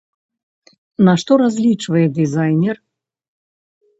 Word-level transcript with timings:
На 1.09 1.13
што 1.23 1.31
разлічвае 1.41 2.03
дызайнер? 2.19 2.75